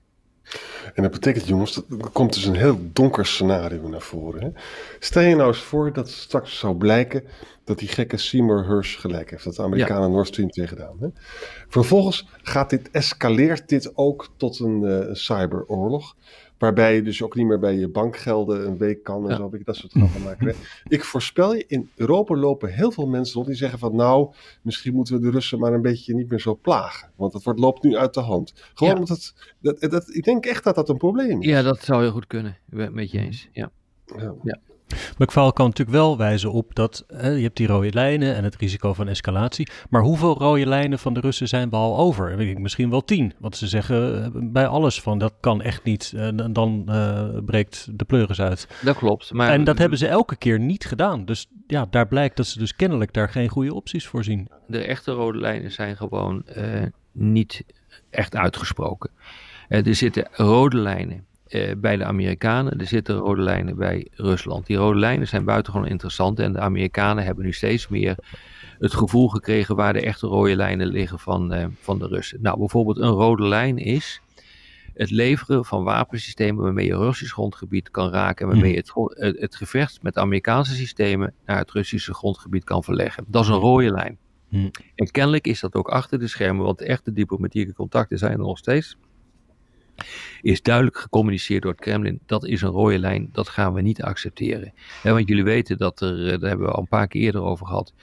En 0.93 1.03
dat 1.03 1.11
betekent, 1.11 1.47
jongens, 1.47 1.73
dat 1.73 1.85
er 2.01 2.09
komt 2.09 2.33
dus 2.33 2.45
een 2.45 2.55
heel 2.55 2.79
donker 2.93 3.25
scenario 3.25 3.87
naar 3.87 4.01
voren. 4.01 4.41
Hè? 4.41 4.49
Stel 4.99 5.21
je 5.21 5.35
nou 5.35 5.47
eens 5.47 5.61
voor 5.61 5.93
dat 5.93 6.09
straks 6.09 6.59
zou 6.59 6.75
blijken 6.75 7.23
dat 7.63 7.79
die 7.79 7.87
gekke 7.87 8.17
Seymour 8.17 8.67
Hersh 8.67 8.99
gelijk 8.99 9.29
heeft. 9.29 9.43
Dat 9.43 9.55
de 9.55 9.61
Amerikanen 9.61 10.07
ja. 10.07 10.13
Nord 10.13 10.27
Stream 10.27 10.49
2 10.49 10.67
gedaan. 10.67 10.97
Hè? 10.99 11.07
Vervolgens 11.67 12.27
gaat 12.41 12.69
dit, 12.69 12.91
escaleert 12.91 13.69
dit 13.69 13.91
ook 13.95 14.29
tot 14.37 14.59
een 14.59 14.81
uh, 14.81 15.13
cyberoorlog. 15.13 16.15
Waarbij 16.59 16.95
je 16.95 17.01
dus 17.01 17.23
ook 17.23 17.35
niet 17.35 17.45
meer 17.45 17.59
bij 17.59 17.75
je 17.75 17.87
bankgelden 17.87 18.67
een 18.67 18.77
week 18.77 19.03
kan 19.03 19.23
en 19.23 19.29
ja. 19.29 19.35
zo. 19.35 19.51
Dat 19.63 19.75
soort 19.75 19.91
grappen 19.91 20.21
maken. 20.23 20.55
Ik 20.87 21.03
voorspel 21.03 21.55
je, 21.55 21.65
in 21.67 21.89
Europa 21.95 22.35
lopen 22.35 22.73
heel 22.73 22.91
veel 22.91 23.07
mensen 23.07 23.35
rond 23.35 23.47
die 23.47 23.55
zeggen 23.55 23.79
van... 23.79 23.95
nou, 23.95 24.33
misschien 24.61 24.93
moeten 24.93 25.15
we 25.15 25.21
de 25.21 25.29
Russen 25.29 25.59
maar 25.59 25.73
een 25.73 25.81
beetje 25.81 26.15
niet 26.15 26.29
meer 26.29 26.39
zo 26.39 26.55
plagen. 26.55 27.11
Want 27.15 27.33
het 27.33 27.43
wordt, 27.43 27.59
loopt 27.59 27.83
nu 27.83 27.97
uit 27.97 28.13
de 28.13 28.19
hand. 28.19 28.53
Gewoon 28.73 28.93
ja. 28.93 28.99
omdat 28.99 29.17
het, 29.17 29.53
dat, 29.59 29.91
dat, 29.91 30.15
ik 30.15 30.23
denk 30.23 30.45
echt 30.45 30.63
dat 30.63 30.75
dat 30.75 30.89
een 30.89 30.97
probleem 30.97 31.41
is. 31.41 31.47
Ja, 31.47 31.61
dat 31.61 31.83
zou 31.83 32.01
heel 32.01 32.11
goed 32.11 32.27
kunnen. 32.27 32.57
Met 32.69 33.11
je 33.11 33.19
eens, 33.19 33.49
ja. 33.51 33.71
ja. 34.17 34.33
ja. 34.43 34.59
McFaul 35.17 35.53
kan 35.53 35.65
natuurlijk 35.65 35.97
wel 35.97 36.17
wijzen 36.17 36.51
op 36.51 36.75
dat 36.75 37.05
hè, 37.07 37.29
je 37.29 37.43
hebt 37.43 37.57
die 37.57 37.67
rode 37.67 37.93
lijnen 37.93 38.35
en 38.35 38.43
het 38.43 38.55
risico 38.55 38.93
van 38.93 39.07
escalatie. 39.07 39.69
Maar 39.89 40.01
hoeveel 40.01 40.37
rode 40.37 40.65
lijnen 40.65 40.99
van 40.99 41.13
de 41.13 41.19
Russen 41.19 41.47
zijn 41.47 41.69
we 41.69 41.75
al 41.75 41.97
over? 41.97 42.37
Weet 42.37 42.49
ik, 42.49 42.59
misschien 42.59 42.89
wel 42.89 43.03
tien. 43.03 43.33
Want 43.39 43.57
ze 43.57 43.67
zeggen 43.67 44.31
bij 44.53 44.67
alles 44.67 45.01
van 45.01 45.17
dat 45.17 45.33
kan 45.39 45.61
echt 45.61 45.83
niet. 45.83 46.13
En 46.15 46.53
dan 46.53 46.85
uh, 46.89 47.23
breekt 47.45 47.87
de 47.91 48.05
pleuris 48.05 48.41
uit. 48.41 48.67
Dat 48.81 48.97
klopt. 48.97 49.33
Maar... 49.33 49.49
En 49.49 49.63
dat 49.63 49.77
hebben 49.77 49.97
ze 49.97 50.07
elke 50.07 50.35
keer 50.35 50.59
niet 50.59 50.85
gedaan. 50.85 51.25
Dus 51.25 51.47
ja, 51.67 51.85
daar 51.89 52.07
blijkt 52.07 52.37
dat 52.37 52.47
ze 52.47 52.59
dus 52.59 52.75
kennelijk 52.75 53.13
daar 53.13 53.29
geen 53.29 53.49
goede 53.49 53.73
opties 53.73 54.07
voor 54.07 54.23
zien. 54.23 54.47
De 54.67 54.83
echte 54.83 55.11
rode 55.11 55.39
lijnen 55.39 55.71
zijn 55.71 55.97
gewoon 55.97 56.43
uh, 56.57 56.83
niet 57.11 57.63
echt 58.09 58.35
uitgesproken. 58.35 59.09
Uh, 59.69 59.87
er 59.87 59.95
zitten 59.95 60.27
rode 60.31 60.77
lijnen 60.77 61.27
uh, 61.49 61.71
bij 61.77 61.97
de 61.97 62.03
Amerikanen. 62.03 62.79
Er 62.79 62.87
zitten 62.87 63.15
rode 63.15 63.41
lijnen 63.41 63.75
bij 63.75 64.07
Rusland. 64.11 64.65
Die 64.65 64.77
rode 64.77 64.99
lijnen 64.99 65.27
zijn 65.27 65.45
buitengewoon 65.45 65.87
interessant. 65.87 66.39
En 66.39 66.53
de 66.53 66.59
Amerikanen 66.59 67.23
hebben 67.23 67.45
nu 67.45 67.53
steeds 67.53 67.87
meer 67.87 68.15
het 68.79 68.93
gevoel 68.93 69.27
gekregen 69.27 69.75
waar 69.75 69.93
de 69.93 70.01
echte 70.01 70.27
rode 70.27 70.55
lijnen 70.55 70.87
liggen 70.87 71.19
van, 71.19 71.53
uh, 71.53 71.65
van 71.79 71.99
de 71.99 72.07
Russen. 72.07 72.41
Nou, 72.41 72.57
bijvoorbeeld 72.57 72.97
een 72.97 73.09
rode 73.09 73.47
lijn 73.47 73.77
is 73.77 74.21
het 74.93 75.11
leveren 75.11 75.65
van 75.65 75.83
wapensystemen 75.83 76.63
waarmee 76.63 76.85
je 76.85 76.97
Russisch 76.97 77.33
grondgebied 77.33 77.91
kan 77.91 78.09
raken. 78.09 78.45
En 78.45 78.51
waarmee 78.51 78.71
je 78.71 78.77
het, 78.77 79.39
het 79.39 79.55
gevecht 79.55 80.03
met 80.03 80.17
Amerikaanse 80.17 80.75
systemen 80.75 81.33
naar 81.45 81.57
het 81.57 81.71
Russische 81.71 82.13
grondgebied 82.13 82.63
kan 82.63 82.83
verleggen. 82.83 83.25
Dat 83.27 83.43
is 83.43 83.49
een 83.49 83.55
rode 83.55 83.91
lijn. 83.91 84.17
Hmm. 84.49 84.71
En 84.95 85.11
kennelijk 85.11 85.47
is 85.47 85.59
dat 85.59 85.75
ook 85.75 85.87
achter 85.87 86.19
de 86.19 86.27
schermen, 86.27 86.65
want 86.65 86.77
de 86.77 86.85
echte 86.85 87.13
diplomatieke 87.13 87.73
contacten 87.73 88.17
zijn 88.17 88.31
er 88.31 88.37
nog 88.37 88.57
steeds 88.57 88.97
is 90.41 90.61
duidelijk 90.61 90.97
gecommuniceerd 90.97 91.61
door 91.61 91.71
het 91.71 91.81
Kremlin. 91.81 92.19
Dat 92.25 92.45
is 92.45 92.61
een 92.61 92.69
rode 92.69 92.99
lijn, 92.99 93.29
dat 93.31 93.49
gaan 93.49 93.73
we 93.73 93.81
niet 93.81 94.01
accepteren. 94.01 94.73
want 95.03 95.27
jullie 95.27 95.43
weten 95.43 95.77
dat 95.77 96.01
er, 96.01 96.25
eh, 96.25 96.39
daar 96.39 96.49
hebben 96.49 96.67
we 96.67 96.73
al 96.73 96.81
een 96.81 96.87
paar 96.87 97.07
keer 97.07 97.21
eerder 97.21 97.41
over 97.41 97.65
gehad, 97.65 97.93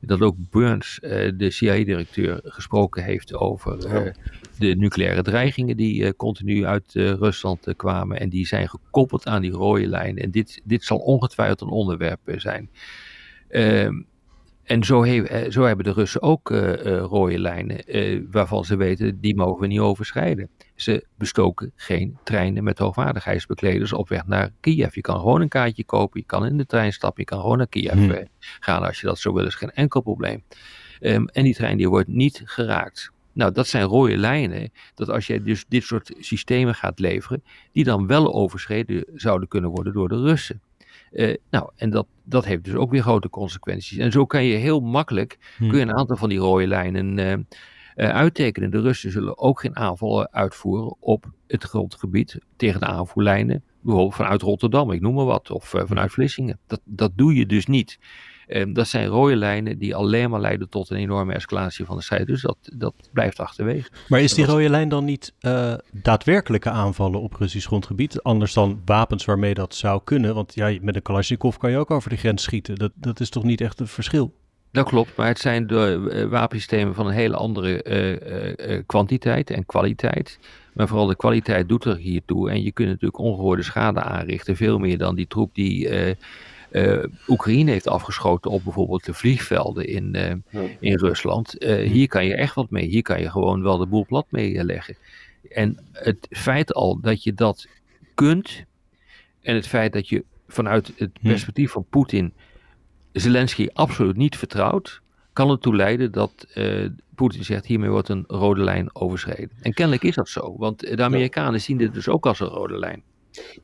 dat 0.00 0.20
ook 0.20 0.36
Burns, 0.50 1.00
eh, 1.00 1.32
de 1.36 1.50
CIA-directeur, 1.50 2.40
gesproken 2.44 3.04
heeft 3.04 3.34
over 3.34 3.86
eh, 3.86 4.12
de 4.58 4.76
nucleaire 4.76 5.22
dreigingen 5.22 5.76
die 5.76 6.16
continu 6.16 6.66
uit 6.66 6.92
Rusland 6.94 7.74
kwamen. 7.76 8.20
En 8.20 8.28
die 8.28 8.46
zijn 8.46 8.68
gekoppeld 8.68 9.26
aan 9.26 9.42
die 9.42 9.50
rode 9.50 9.86
lijn. 9.86 10.18
En 10.18 10.30
dit, 10.30 10.60
dit 10.64 10.84
zal 10.84 10.98
ongetwijfeld 10.98 11.60
een 11.60 11.68
onderwerp 11.68 12.20
zijn. 12.36 12.70
Ehm, 13.48 14.02
en 14.64 14.84
zo, 14.84 15.04
zo, 15.48 15.62
hebben 15.62 15.84
de 15.84 15.92
Russen 15.92 16.22
ook 16.22 16.48
rode 16.84 17.38
lijnen 17.38 17.84
waarvan 18.30 18.64
ze 18.64 18.76
weten 18.76 19.20
die 19.20 19.36
mogen 19.36 19.60
we 19.60 19.66
niet 19.66 19.80
overschrijden. 19.80 20.48
Ze 20.74 21.06
bestoken 21.18 21.72
geen 21.76 22.18
treinen 22.24 22.64
met 22.64 22.78
hoogwaardigheidsbekleders 22.78 23.92
op 23.92 24.08
weg 24.08 24.26
naar 24.26 24.50
Kiev. 24.60 24.94
Je 24.94 25.00
kan 25.00 25.18
gewoon 25.18 25.40
een 25.40 25.48
kaartje 25.48 25.84
kopen, 25.84 26.20
je 26.20 26.26
kan 26.26 26.46
in 26.46 26.56
de 26.56 26.66
trein 26.66 26.92
stappen, 26.92 27.22
je 27.22 27.28
kan 27.28 27.40
gewoon 27.40 27.58
naar 27.58 27.66
Kiev 27.66 27.92
hmm. 27.92 28.10
Eh, 28.10 28.26
gaan 28.60 28.82
als 28.82 29.00
je 29.00 29.06
dat 29.06 29.18
zo 29.18 29.32
wil. 29.32 29.46
is 29.46 29.54
geen 29.54 29.72
enkel 29.72 30.00
probleem. 30.00 30.42
Ehm, 31.00 31.24
en 31.24 31.44
die 31.44 31.54
trein 31.54 31.76
die 31.76 31.88
wordt 31.88 32.08
niet 32.08 32.42
geraakt. 32.44 33.12
Nou, 33.32 33.52
dat 33.52 33.66
zijn 33.66 33.84
rode 33.84 34.16
lijnen. 34.16 34.72
Dat 34.94 35.08
als 35.08 35.26
je 35.26 35.42
dus 35.42 35.64
dit 35.68 35.82
soort 35.82 36.12
systemen 36.18 36.74
gaat 36.74 36.98
leveren, 36.98 37.42
die 37.72 37.84
dan 37.84 38.06
wel 38.06 38.34
overschreden 38.34 39.04
zouden 39.14 39.48
kunnen 39.48 39.70
worden 39.70 39.92
door 39.92 40.08
de 40.08 40.20
Russen. 40.20 40.60
Uh, 41.12 41.34
nou, 41.50 41.70
en 41.76 41.90
dat, 41.90 42.06
dat 42.24 42.44
heeft 42.44 42.64
dus 42.64 42.74
ook 42.74 42.90
weer 42.90 43.02
grote 43.02 43.30
consequenties. 43.30 43.98
En 43.98 44.12
zo 44.12 44.26
kan 44.26 44.44
je 44.44 44.56
heel 44.56 44.80
makkelijk, 44.80 45.38
hmm. 45.56 45.68
kun 45.68 45.78
je 45.78 45.84
een 45.84 45.96
aantal 45.96 46.16
van 46.16 46.28
die 46.28 46.38
rode 46.38 46.66
lijnen 46.66 47.18
uh, 47.18 47.32
uh, 47.32 47.42
uittekenen. 47.96 48.70
De 48.70 48.80
Russen 48.80 49.10
zullen 49.10 49.38
ook 49.38 49.60
geen 49.60 49.76
aanvallen 49.76 50.32
uitvoeren 50.32 50.96
op 51.00 51.32
het 51.46 51.64
grondgebied 51.64 52.38
tegen 52.56 52.80
de 52.80 52.86
aanvoerlijnen, 52.86 53.62
bijvoorbeeld 53.80 54.14
vanuit 54.14 54.42
Rotterdam, 54.42 54.90
ik 54.90 55.00
noem 55.00 55.14
maar 55.14 55.24
wat, 55.24 55.50
of 55.50 55.74
vanuit 55.76 56.12
Vlissingen. 56.12 56.58
Dat, 56.66 56.80
dat 56.84 57.12
doe 57.14 57.34
je 57.34 57.46
dus 57.46 57.66
niet. 57.66 57.98
Uh, 58.48 58.74
dat 58.74 58.88
zijn 58.88 59.06
rode 59.06 59.36
lijnen 59.36 59.78
die 59.78 59.94
alleen 59.94 60.30
maar 60.30 60.40
leiden 60.40 60.68
tot 60.68 60.90
een 60.90 60.96
enorme 60.96 61.32
escalatie 61.32 61.84
van 61.84 61.96
de 61.96 62.02
strijd. 62.02 62.26
Dus 62.26 62.42
dat, 62.42 62.56
dat 62.76 62.94
blijft 63.12 63.40
achterwege. 63.40 63.90
Maar 64.08 64.20
is 64.20 64.34
die 64.34 64.44
rode 64.44 64.68
lijn 64.68 64.88
dan 64.88 65.04
niet 65.04 65.32
uh, 65.40 65.74
daadwerkelijke 65.92 66.70
aanvallen 66.70 67.20
op 67.20 67.34
Russisch 67.34 67.66
grondgebied? 67.66 68.22
Anders 68.22 68.52
dan 68.52 68.82
wapens 68.84 69.24
waarmee 69.24 69.54
dat 69.54 69.74
zou 69.74 70.00
kunnen? 70.04 70.34
Want 70.34 70.54
ja, 70.54 70.78
met 70.80 70.96
een 70.96 71.02
Kalashnikov 71.02 71.56
kan 71.56 71.70
je 71.70 71.78
ook 71.78 71.90
over 71.90 72.10
de 72.10 72.16
grens 72.16 72.42
schieten. 72.42 72.74
Dat, 72.74 72.92
dat 72.94 73.20
is 73.20 73.30
toch 73.30 73.44
niet 73.44 73.60
echt 73.60 73.80
een 73.80 73.88
verschil? 73.88 74.34
Dat 74.70 74.88
klopt, 74.88 75.16
maar 75.16 75.26
het 75.26 75.38
zijn 75.38 75.66
de 75.66 76.10
uh, 76.12 76.30
wapensystemen 76.30 76.94
van 76.94 77.06
een 77.06 77.12
hele 77.12 77.36
andere 77.36 77.84
uh, 78.66 78.82
kwantiteit 78.86 79.50
en 79.50 79.66
kwaliteit. 79.66 80.38
Maar 80.72 80.88
vooral 80.88 81.06
de 81.06 81.16
kwaliteit 81.16 81.68
doet 81.68 81.84
er 81.84 81.96
hiertoe. 81.96 82.50
En 82.50 82.62
je 82.62 82.72
kunt 82.72 82.88
natuurlijk 82.88 83.18
ongehoorde 83.18 83.62
schade 83.62 84.00
aanrichten. 84.00 84.56
Veel 84.56 84.78
meer 84.78 84.98
dan 84.98 85.14
die 85.14 85.26
troep 85.26 85.54
die 85.54 85.88
Oekraïne 87.28 87.70
heeft 87.70 87.88
afgeschoten 87.88 88.50
op 88.50 88.64
bijvoorbeeld 88.64 89.04
de 89.04 89.14
vliegvelden 89.14 89.86
in, 89.86 90.14
in 90.80 90.98
Rusland. 90.98 91.54
hier 91.64 92.08
kan 92.08 92.26
je 92.26 92.34
echt 92.34 92.54
wat 92.54 92.70
mee. 92.70 92.86
Hier 92.86 93.02
kan 93.02 93.20
je 93.20 93.30
gewoon 93.30 93.62
wel 93.62 93.78
de 93.78 93.86
boel 93.86 94.06
plat 94.06 94.26
mee 94.30 94.64
leggen. 94.64 94.96
En 95.50 95.78
het 95.92 96.26
feit 96.30 96.74
al 96.74 97.00
dat 97.00 97.22
je 97.22 97.34
dat 97.34 97.68
kunt. 98.14 98.64
En 99.42 99.54
het 99.54 99.66
feit 99.66 99.92
dat 99.92 100.08
je 100.08 100.24
vanuit 100.48 100.92
het 100.96 101.10
hm. 101.20 101.28
perspectief 101.28 101.70
van 101.70 101.86
Poetin 101.90 102.32
Zelensky 103.12 103.68
absoluut 103.72 104.16
niet 104.16 104.36
vertrouwt, 104.36 105.00
kan 105.32 105.50
ertoe 105.50 105.76
leiden 105.76 106.12
dat 106.12 106.46
uh, 106.54 106.88
Poetin 107.14 107.44
zegt 107.44 107.66
hiermee 107.66 107.90
wordt 107.90 108.08
een 108.08 108.24
rode 108.26 108.62
lijn 108.62 108.94
overschreden. 108.94 109.50
En 109.62 109.72
kennelijk 109.72 110.02
is 110.02 110.14
dat 110.14 110.28
zo, 110.28 110.56
want 110.58 110.80
de 110.80 111.02
Amerikanen 111.02 111.60
zien 111.60 111.76
dit 111.76 111.94
dus 111.94 112.08
ook 112.08 112.26
als 112.26 112.40
een 112.40 112.46
rode 112.46 112.78
lijn. 112.78 113.02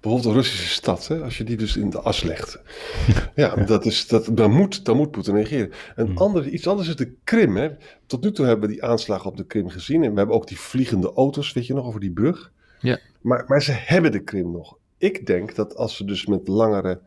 Bijvoorbeeld 0.01 0.23
de 0.23 0.41
Russische 0.41 0.69
stad, 0.69 1.09
hè, 1.09 1.23
als 1.23 1.39
je 1.39 1.45
die 1.45 1.57
dus 1.57 1.77
in 1.77 1.91
de 1.91 2.01
as 2.01 2.23
legt. 2.23 2.63
ja, 3.35 3.55
Dat 3.55 3.87
is, 3.87 4.07
dat, 4.07 4.29
dan, 4.33 4.51
moet, 4.51 4.85
dan 4.85 4.97
moet 4.97 5.11
Poetin 5.11 5.35
reageren. 5.35 5.73
Een 5.97 6.07
hmm. 6.07 6.17
andere, 6.17 6.51
iets 6.51 6.67
anders 6.67 6.89
is 6.89 6.97
de 6.97 7.15
Krim. 7.25 7.57
Hè. 7.57 7.71
Tot 8.07 8.23
nu 8.23 8.33
toe 8.33 8.47
hebben 8.47 8.69
we 8.69 8.75
die 8.75 8.85
aanslagen 8.85 9.31
op 9.31 9.37
de 9.37 9.47
Krim 9.47 9.69
gezien. 9.69 10.03
En 10.03 10.11
we 10.11 10.19
hebben 10.19 10.37
ook 10.37 10.49
die 10.49 10.61
vliegende 10.61 11.13
auto's, 11.13 11.53
weet 11.53 11.67
je 11.67 11.75
nog, 11.75 11.87
over 11.87 12.01
die 12.01 12.13
brug. 12.13 12.53
Ja. 12.81 12.99
Maar, 13.21 13.45
maar 13.47 13.63
ze 13.63 13.73
hebben 13.73 14.13
de 14.13 14.23
Krim 14.23 14.51
nog. 14.51 14.77
Ik 14.99 15.27
denk 15.27 15.55
dat 15.55 15.77
als 15.77 15.97
ze 15.97 16.05
dus 16.05 16.27
met 16.27 16.49
langere 16.49 17.01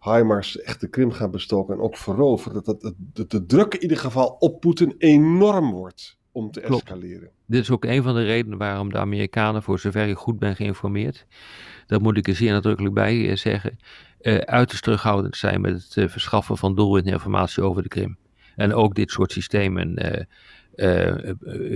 HIMARS 0.00 0.60
echt 0.60 0.80
de 0.80 0.88
Krim 0.88 1.12
gaan 1.12 1.30
bestoken 1.30 1.74
en 1.74 1.80
ook 1.80 1.96
veroveren, 1.96 2.64
dat, 2.64 2.80
dat, 2.80 2.94
dat 2.96 3.30
de 3.30 3.46
druk 3.46 3.74
in 3.74 3.82
ieder 3.82 3.96
geval 3.96 4.36
op 4.38 4.60
Poetin 4.60 4.94
enorm 4.98 5.70
wordt 5.70 6.16
om 6.36 6.50
te 6.50 6.60
escaleren. 6.60 7.30
Dit 7.46 7.62
is 7.62 7.70
ook 7.70 7.84
een 7.84 8.02
van 8.02 8.14
de 8.14 8.24
redenen 8.24 8.58
waarom 8.58 8.92
de 8.92 8.98
Amerikanen, 8.98 9.62
voor 9.62 9.78
zover 9.78 10.08
ik 10.08 10.16
goed 10.16 10.38
ben 10.38 10.56
geïnformeerd, 10.56 11.26
dat 11.86 12.00
moet 12.02 12.16
ik 12.16 12.28
er 12.28 12.34
zeer 12.34 12.52
nadrukkelijk 12.52 12.94
bij 12.94 13.28
eh, 13.28 13.36
zeggen, 13.36 13.78
uh, 14.20 14.36
uiterst 14.36 14.82
terughoudend 14.82 15.36
zijn 15.36 15.60
met 15.60 15.72
het 15.72 15.96
uh, 15.96 16.08
verschaffen 16.08 16.58
van 16.58 16.74
doelwitte 16.74 17.10
informatie 17.10 17.62
over 17.62 17.82
de 17.82 17.88
Krim. 17.88 18.16
En 18.56 18.74
ook 18.74 18.94
dit 18.94 19.10
soort 19.10 19.32
systemen 19.32 20.26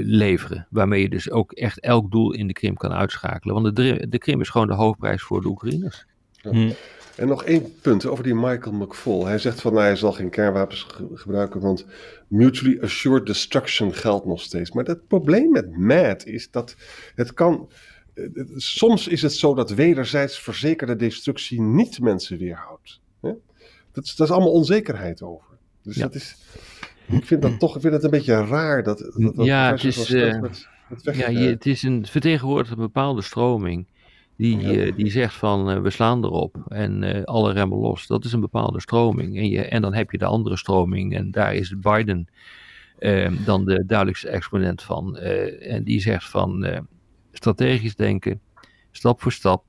leveren, 0.05 0.67
waarmee 0.71 1.03
je 1.03 1.09
dus 1.09 1.31
ook 1.31 1.53
echt 1.53 1.81
elk 1.81 2.11
doel 2.11 2.33
in 2.33 2.47
de 2.47 2.53
Krim 2.53 2.75
kan 2.75 2.93
uitschakelen. 2.93 3.63
Want 3.63 3.77
de, 3.77 4.07
de 4.09 4.19
Krim 4.19 4.41
is 4.41 4.49
gewoon 4.49 4.67
de 4.67 4.75
hoofdprijs 4.75 5.23
voor 5.23 5.41
de 5.41 5.49
Oekraïners. 5.49 6.07
Ja. 6.33 6.73
En 7.21 7.29
nog 7.29 7.45
één 7.45 7.75
punt 7.81 8.07
over 8.07 8.25
die 8.25 8.35
Michael 8.35 8.73
McFall. 8.73 9.25
Hij 9.25 9.39
zegt 9.39 9.61
van 9.61 9.73
nou, 9.73 9.85
hij 9.85 9.97
zal 9.97 10.13
geen 10.13 10.31
kernwapens 10.31 10.87
gebruiken, 11.15 11.61
want 11.61 11.87
mutually 12.29 12.81
assured 12.81 13.27
destruction 13.27 13.95
geldt 13.95 14.27
nog 14.27 14.41
steeds. 14.41 14.73
Maar 14.73 14.85
het 14.85 15.07
probleem 15.07 15.51
met 15.51 15.77
MAD 15.77 16.27
is 16.27 16.51
dat 16.51 16.77
het 17.15 17.35
kan. 17.35 17.69
Soms 18.57 19.09
is 19.09 19.23
het 19.23 19.33
zo 19.33 19.55
dat 19.55 19.71
wederzijds 19.71 20.41
verzekerde 20.41 20.97
destructie 20.97 21.61
niet 21.61 22.01
mensen 22.01 22.39
weerhoudt. 22.39 23.01
Dat, 23.93 24.05
is, 24.05 24.17
dat 24.17 24.27
is 24.27 24.33
allemaal 24.33 24.53
onzekerheid 24.53 25.23
over. 25.23 25.57
Dus 25.83 25.97
dat 25.97 26.15
is. 26.15 26.37
Ik 27.09 27.27
vind 27.27 27.43
dat 27.43 27.59
toch 27.59 27.75
ik 27.75 27.81
vind 27.81 27.93
het 27.95 28.05
een 28.05 28.11
beetje 28.11 28.45
raar 28.45 28.83
dat. 28.83 28.99
dat, 28.99 29.37
dat 29.37 29.47
ja, 29.47 29.71
het 29.71 29.85
is, 29.85 30.11
uh, 30.11 30.41
met, 30.41 30.69
ja, 31.03 31.33
het 31.33 31.67
is 31.67 31.83
een 31.83 32.07
vertegenwoordigt 32.07 32.71
een 32.71 32.79
bepaalde 32.79 33.23
stroming 33.23 33.87
die, 34.41 34.87
uh, 34.87 34.93
die 34.97 35.11
zegt 35.11 35.35
van 35.35 35.71
uh, 35.71 35.81
we 35.81 35.91
slaan 35.91 36.25
erop 36.25 36.57
en 36.69 37.03
uh, 37.03 37.25
alle 37.25 37.53
remmen 37.53 37.79
los. 37.79 38.07
Dat 38.07 38.25
is 38.25 38.33
een 38.33 38.41
bepaalde 38.41 38.81
stroming. 38.81 39.37
En, 39.37 39.49
je, 39.49 39.63
en 39.65 39.83
dan 39.83 39.95
heb 39.95 40.11
je 40.11 40.19
de 40.19 40.25
andere 40.25 40.57
stroming 40.57 41.15
en 41.15 41.31
daar 41.31 41.55
is 41.55 41.79
Biden 41.79 42.29
ehm, 42.99 43.45
dan 43.45 43.65
de 43.65 43.85
duidelijkste 43.87 44.29
exponent 44.29 44.83
van. 44.83 45.17
en 45.17 45.85
die 45.85 46.01
zegt 46.01 46.29
van 46.29 46.67
strategisch 47.33 47.97
denken, 47.97 48.41
stap 48.91 49.21
voor 49.21 49.33
stap, 49.33 49.65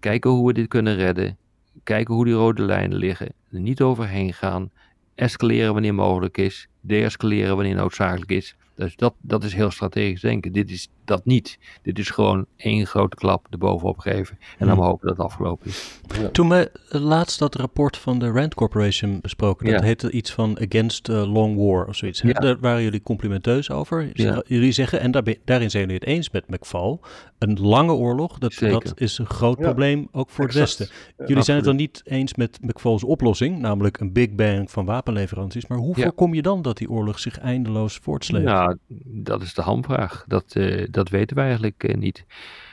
kijken 0.00 0.30
hoe 0.30 0.46
we 0.46 0.52
dit 0.52 0.68
kunnen 0.68 0.94
redden, 0.96 1.38
kijken 1.82 2.14
hoe 2.14 2.24
die 2.24 2.34
rode 2.34 2.62
lijnen 2.62 2.98
liggen, 2.98 3.32
er 3.50 3.60
niet 3.60 3.80
overheen 3.80 4.32
gaan, 4.32 4.70
escaleren 5.14 5.72
wanneer 5.72 5.94
mogelijk 5.94 6.38
is, 6.38 6.68
deescaleren 6.86 7.56
wanneer 7.56 7.74
noodzakelijk 7.74 8.30
is. 8.30 8.56
Dus 8.76 8.96
dat, 8.96 9.14
dat 9.20 9.44
is 9.44 9.54
heel 9.54 9.70
strategisch 9.70 10.20
denken. 10.20 10.52
Dit 10.52 10.70
is 10.70 10.88
dat 11.04 11.24
niet. 11.24 11.58
Dit 11.82 11.98
is 11.98 12.10
gewoon 12.10 12.46
één 12.56 12.86
grote 12.86 13.16
klap 13.16 13.46
erbovenop 13.50 13.98
geven. 13.98 14.38
En 14.58 14.66
dan 14.66 14.76
hmm. 14.76 14.84
hopen 14.84 15.08
dat 15.08 15.16
het 15.16 15.26
afgelopen 15.26 15.66
is. 15.66 16.00
Toen 16.32 16.48
we 16.48 16.70
laatst 16.88 17.38
dat 17.38 17.54
rapport 17.54 17.96
van 17.96 18.18
de 18.18 18.30
Rand 18.30 18.54
Corporation 18.54 19.20
besproken, 19.20 19.72
dat 19.72 19.82
heette 19.82 20.10
iets 20.10 20.32
van 20.32 20.58
Against 20.60 21.08
uh, 21.08 21.32
Long 21.32 21.56
War 21.56 21.86
of 21.86 21.96
zoiets. 21.96 22.20
Daar 22.20 22.58
waren 22.60 22.82
jullie 22.82 23.02
complimenteus 23.02 23.70
over. 23.70 24.10
Jullie 24.46 24.72
zeggen, 24.72 25.00
en 25.00 25.38
daarin 25.44 25.70
zijn 25.70 25.82
jullie 25.82 25.98
het 25.98 26.08
eens 26.08 26.30
met 26.30 26.48
McFall, 26.48 26.98
een 27.38 27.60
lange 27.60 27.92
oorlog, 27.92 28.38
dat, 28.38 28.54
dat 28.58 28.92
is 28.94 29.18
een 29.18 29.26
groot 29.26 29.58
probleem 29.58 30.08
ook 30.12 30.30
voor 30.30 30.44
het 30.44 30.54
Westen. 30.54 30.88
Jullie 31.26 31.42
zijn 31.42 31.56
het 31.56 31.66
dan 31.66 31.76
niet 31.76 32.02
eens 32.04 32.34
met 32.34 32.58
McFall's 32.62 33.04
oplossing, 33.04 33.58
namelijk 33.58 34.00
een 34.00 34.12
big 34.12 34.30
bang 34.30 34.70
van 34.70 34.84
wapenleveranties. 34.84 35.66
Maar 35.66 35.78
hoe 35.78 35.94
voorkom 35.94 36.34
je 36.34 36.42
dan 36.42 36.62
dat 36.62 36.73
die 36.76 36.90
oorlog 36.90 37.18
zich 37.18 37.38
eindeloos 37.38 37.96
voortsleept? 37.96 38.44
Nou, 38.44 38.76
dat 39.04 39.42
is 39.42 39.54
de 39.54 39.62
hamvraag. 39.62 40.24
Dat, 40.26 40.54
uh, 40.54 40.86
dat 40.90 41.08
weten 41.08 41.36
wij 41.36 41.44
eigenlijk 41.44 41.84
uh, 41.84 41.94
niet. 41.94 42.24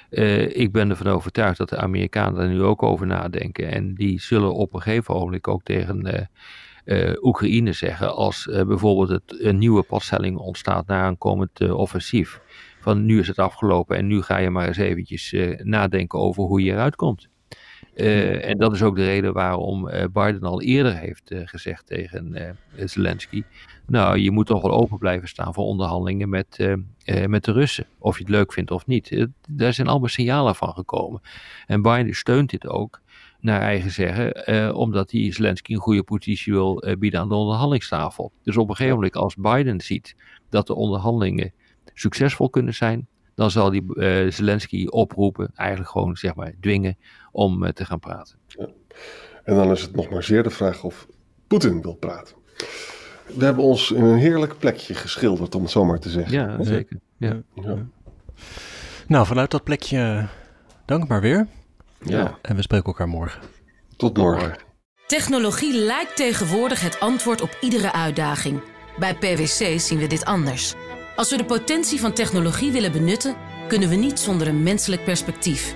Uh, 0.09 0.55
ik 0.55 0.71
ben 0.71 0.89
ervan 0.89 1.07
overtuigd 1.07 1.57
dat 1.57 1.69
de 1.69 1.77
Amerikanen 1.77 2.41
er 2.41 2.49
nu 2.49 2.61
ook 2.61 2.83
over 2.83 3.07
nadenken. 3.07 3.71
En 3.71 3.93
die 3.95 4.21
zullen 4.21 4.53
op 4.53 4.73
een 4.73 4.81
gegeven 4.81 5.15
ogenblik 5.15 5.47
ook 5.47 5.63
tegen 5.63 6.29
Oekraïne 7.21 7.73
zeggen. 7.73 8.15
Als 8.15 8.49
bijvoorbeeld 8.51 9.09
het, 9.09 9.41
een 9.43 9.57
nieuwe 9.57 9.83
padstelling 9.83 10.37
ontstaat 10.37 10.87
na 10.87 11.07
een 11.07 11.17
komend 11.17 11.71
offensief. 11.71 12.41
Van 12.79 13.05
nu 13.05 13.19
is 13.19 13.27
het 13.27 13.39
afgelopen 13.39 13.97
en 13.97 14.07
nu 14.07 14.21
ga 14.21 14.37
je 14.37 14.49
maar 14.49 14.67
eens 14.67 14.77
eventjes 14.77 15.35
nadenken 15.63 16.19
over 16.19 16.43
hoe 16.43 16.63
je 16.63 16.71
eruit 16.71 16.95
komt. 16.95 17.29
Uh, 17.95 18.49
en 18.49 18.57
dat 18.57 18.73
is 18.73 18.81
ook 18.81 18.95
de 18.95 19.03
reden 19.03 19.33
waarom 19.33 19.87
uh, 19.87 20.03
Biden 20.13 20.41
al 20.41 20.61
eerder 20.61 20.97
heeft 20.97 21.31
uh, 21.31 21.41
gezegd 21.45 21.85
tegen 21.85 22.57
Zelensky: 22.75 23.43
Nou, 23.85 24.17
je 24.17 24.31
moet 24.31 24.47
toch 24.47 24.61
wel 24.61 24.71
open 24.71 24.97
blijven 24.97 25.27
staan 25.27 25.53
voor 25.53 25.63
onderhandelingen 25.63 26.29
met, 26.29 26.77
met 27.27 27.43
de 27.43 27.51
Russen. 27.51 27.85
Of 27.97 28.17
je 28.17 28.23
het 28.23 28.31
leuk 28.31 28.53
vindt 28.53 28.71
of 28.71 28.85
niet. 28.85 29.27
daar 29.49 29.73
zijn 29.73 29.87
allemaal 29.87 30.09
signalen 30.09 30.55
van 30.55 30.73
gekomen. 30.73 31.21
En 31.67 31.81
Biden 31.81 32.15
steunt 32.15 32.49
dit 32.49 32.67
ook, 32.67 33.01
naar 33.39 33.61
eigen 33.61 33.91
zeggen, 33.91 34.75
omdat 34.75 35.11
hij 35.11 35.31
Zelensky 35.31 35.73
een 35.73 35.79
goede 35.79 36.03
positie 36.03 36.53
wil 36.53 36.83
bieden 36.99 37.19
aan 37.19 37.29
de 37.29 37.35
onderhandelingstafel. 37.35 38.31
Dus 38.43 38.57
op 38.57 38.69
een 38.69 38.75
gegeven 38.75 38.95
moment, 38.95 39.15
als 39.15 39.35
Biden 39.35 39.81
ziet 39.81 40.15
dat 40.49 40.67
de 40.67 40.75
onderhandelingen 40.75 41.53
succesvol 41.93 42.49
kunnen 42.49 42.73
zijn, 42.73 43.07
dan 43.35 43.51
zal 43.51 43.69
die 43.69 43.83
uh, 43.87 44.31
Zelensky 44.31 44.85
oproepen, 44.85 45.51
eigenlijk 45.55 45.89
gewoon 45.89 46.17
zeg 46.17 46.35
maar 46.35 46.53
dwingen 46.59 46.97
om 47.31 47.63
uh, 47.63 47.69
te 47.69 47.85
gaan 47.85 47.99
praten. 47.99 48.37
Ja. 48.47 48.67
En 49.43 49.55
dan 49.55 49.71
is 49.71 49.81
het 49.81 49.95
nog 49.95 50.09
maar 50.09 50.23
zeer 50.23 50.43
de 50.43 50.49
vraag 50.49 50.83
of 50.83 51.07
Poetin 51.47 51.81
wil 51.81 51.93
praten. 51.95 52.35
We 53.25 53.45
hebben 53.45 53.63
ons 53.63 53.91
in 53.91 54.03
een 54.03 54.17
heerlijk 54.17 54.57
plekje 54.57 54.93
geschilderd, 54.93 55.55
om 55.55 55.61
het 55.61 55.71
zo 55.71 55.85
maar 55.85 55.99
te 55.99 56.09
zeggen. 56.09 56.33
Ja, 56.33 56.63
zeker. 56.63 56.99
Ja. 57.17 57.41
ja. 57.55 57.77
Nou, 59.07 59.25
vanuit 59.25 59.51
dat 59.51 59.63
plekje 59.63 60.27
dank 60.85 61.07
maar 61.07 61.21
weer. 61.21 61.47
Ja. 62.01 62.37
En 62.41 62.55
we 62.55 62.61
spreken 62.61 62.85
elkaar 62.85 63.07
morgen. 63.07 63.41
Tot 63.97 64.17
morgen. 64.17 64.55
Technologie 65.07 65.77
lijkt 65.77 66.15
tegenwoordig 66.15 66.81
het 66.81 66.99
antwoord 66.99 67.41
op 67.41 67.57
iedere 67.61 67.93
uitdaging. 67.93 68.61
Bij 68.99 69.15
PwC 69.15 69.79
zien 69.79 69.99
we 69.99 70.07
dit 70.07 70.25
anders. 70.25 70.73
Als 71.15 71.29
we 71.29 71.37
de 71.37 71.45
potentie 71.45 71.99
van 71.99 72.13
technologie 72.13 72.71
willen 72.71 72.91
benutten, 72.91 73.35
kunnen 73.67 73.89
we 73.89 73.95
niet 73.95 74.19
zonder 74.19 74.47
een 74.47 74.63
menselijk 74.63 75.03
perspectief. 75.03 75.75